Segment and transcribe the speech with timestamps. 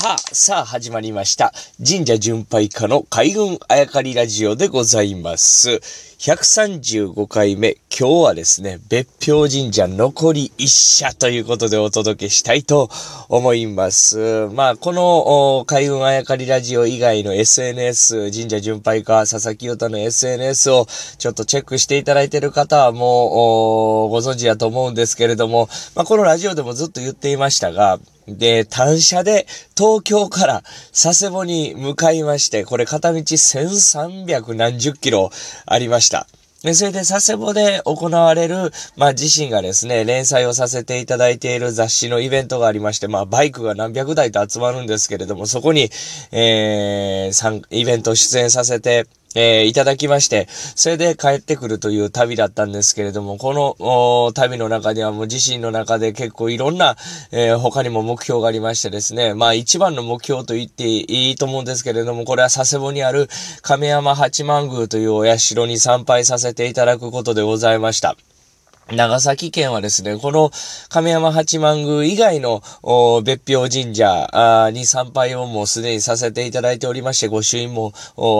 [0.00, 1.52] さあ、さあ始まりました。
[1.84, 5.70] 神社巡拝家の海軍あやかりラジオでございます。
[6.20, 7.78] 135回目。
[7.90, 12.88] 今日はですね、別表神社残り一社ということでお届けしたいと
[13.28, 14.46] 思います。
[14.52, 20.86] まあ、この海軍あやかりラジオ以外の SNS、神社巡拝家、佐々木太の SNS を
[21.18, 27.98] ちょっとチェックしていただいている方はもうご存知だと思うんですけれども、まあ、このラジオでもずっと言っていましたが、
[28.36, 30.62] で、単車で東京から
[30.92, 35.30] 佐世保に向かいまして、これ片道1300何十キロ
[35.66, 36.26] ありました。
[36.62, 45.88] で、それで佐世保で行われる、まあ自身がですね、連載をさせていただいている雑誌のイベントがありまして、まあバイクが何百台と集まるんですけれども、そこに、
[46.32, 49.06] えー、イベント出演させて
[49.40, 56.96] えー、いただきまして、それで帰ってくるという旅だったんですけれども、この旅の中ではもう自身の中で結構いろんな、
[57.30, 63.28] えー、他にも目標がありましてですね、まあ一番の目標と言っていいと思うんですけれども、これは佐世保にある
[63.62, 68.16] 亀山八幡宮というお社に参拝させていただくことでございました。
[68.90, 70.50] 長崎県はですね、この
[70.88, 72.62] 亀山八幡宮以外の
[73.22, 77.92] 別表神社に参拝をもうすでにさせていただいておりまして、御朱印も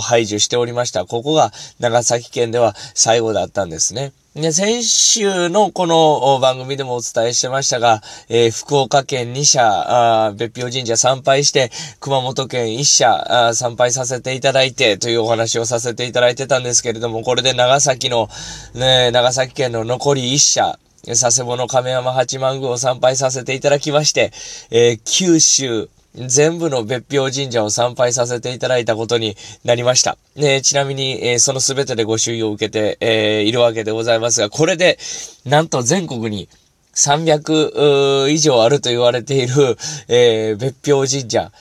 [0.00, 1.04] 排除しておりました。
[1.04, 4.12] ここが長崎県では最後だったんですね。
[4.36, 11.70] で、先週のこの番組でもお伝えしてましたが、えー、福岡県2社、別表神社参拝して、
[12.00, 18.28] 熊本県1社参拝させていただいてというお話をさせていただいてたんですけれども、これで長崎の、
[18.74, 24.32] ね、長崎県の残り1社、佐世保の亀山八幡宮を参拝させていただきまして、
[24.70, 30.16] えー、九州、全部の別表神社を参拝させていただいたことになりました。
[30.34, 34.98] ね、ちなみに、えー、その全てでご注意を受けて、えー、いるわけでございますが、これで、
[35.44, 36.48] なんと全国に
[36.94, 39.76] 300以上あると言われている、
[40.08, 41.52] えー、別表神社、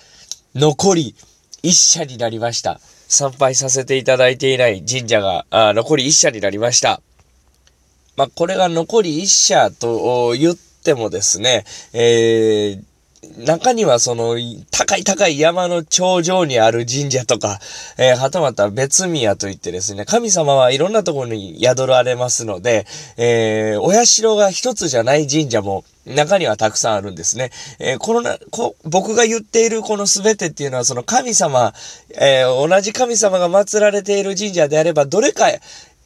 [0.55, 1.15] 残り
[1.63, 2.79] 1社になりました。
[3.07, 7.01] 参拝させていただいていない神社が、あ残り1社になりました。
[8.15, 12.83] まあ、これが残り1社と言ってもですね、えー、
[13.37, 14.37] 中にはその、
[14.71, 17.59] 高い高い山の頂上にある神社とか、
[17.97, 22.85] えー、はたまた別宮といってですね、神様はいろんなところに宿られますので、
[23.17, 27.51] えー、お社が一つじゃない神社も中にはたくさんあるんですね。
[27.79, 31.73] えー、このな、こ、僕が言っているこの全てっていうのはその神様、
[32.19, 35.49] えー、同じ神様が祀られている神社であれば、どれか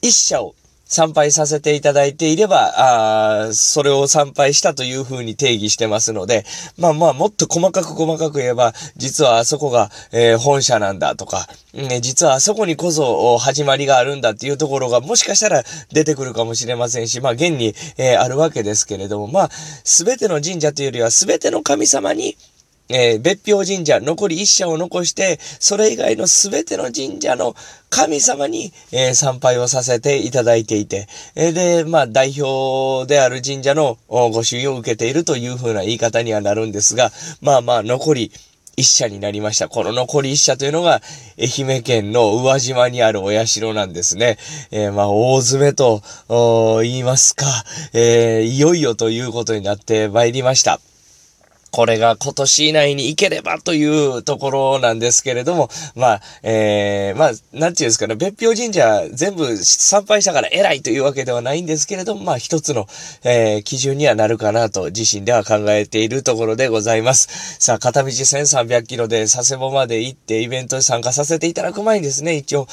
[0.01, 0.55] 一社を
[0.89, 6.45] 参拝させていただいていれば、あそれを参拝したというふうに定義してますので、
[6.79, 15.63] まあまあ、もっと細かく細かく言えば、実はあそこが、えー、本社なんだとか、ね、実はあそこにこそ始まりがあるんだっていうところがもしかしたら
[15.93, 22.35] 出てくるかもしれませんし、まあ現に、えー、あるわけですけれども、まあ、すべての神社というよりはすべての神様に
[22.89, 27.55] えー、別表神社、残り一社を残して、それ以外のすべての神社の
[27.89, 37.11] 神様に、えー、参拝をさせていただいていて、えー、で、まあ、代表である神社のご朱印を受けているというふうな言い方にはなるんですが、
[37.41, 38.31] まあまあ、残り
[38.75, 39.67] 一社になりました。
[39.67, 41.01] この残り一社というのが、
[41.37, 44.37] 愛媛県の宇和島にあるお社なんですね。
[44.71, 46.01] えー、まあ、大詰めと
[46.81, 47.45] 言いますか、
[47.93, 50.79] えー、いよいよということになってまいりました。
[51.71, 62.87] これが今年以内に行ければというところなんですけれども、まあ、えー、まあ、なんていうんですかね、別表神社全部参拝したから偉いというわけではないんですけれども、まあ一つの、
[63.23, 67.57] えー、基準にはなるかなと自身では考えているところでございます。
[67.59, 72.67] さあ、片道1300キロで佐世保まで行ってイベントに参加させていただく前にですね、一応、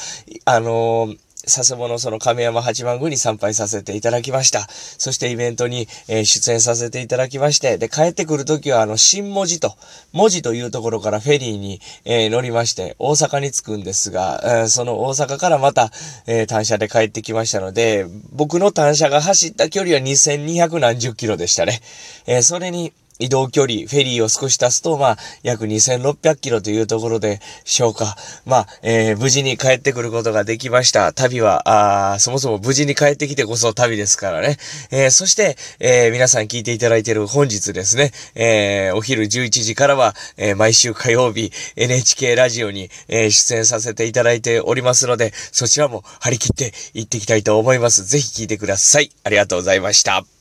[0.44, 4.66] あのー佐世保のその亀山八幡宮に参拝させていただきました。
[4.68, 9.74] そしてイベントに、えー、出演させていただきまして、で、帰ってくるときはあの、新文字と、
[10.12, 15.92] 文字というところからフェリーに、えー、乗りまして、大阪に着くんですが、えー、その大阪からまた、
[16.26, 21.80] えー、単車で帰ってきましたので、僕の単車が走った距離は2200何十キロでしたね。
[22.26, 28.16] え、それに、移動距離、フェリーを少し足すと、まあ、約2600キロというところでしょうか。
[28.44, 31.12] まあ、えー、無事に帰ってくることができました。
[31.12, 34.58] 旅は、あそもそも無事に帰ってきてこそ旅ですからね。
[34.90, 48.04] えー、そして、えー、皆さん聞いていただいている本日ですね、え、お昼11時からは、え、毎週火曜日、NHK ラジオに、え、出演させていただいておりますので、そちらも張り切って行ってきたいと思います。
[48.04, 49.10] ぜひ聞いてください。
[49.24, 50.35] ありがとうございました。